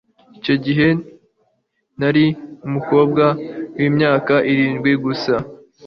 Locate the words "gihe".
0.65-0.87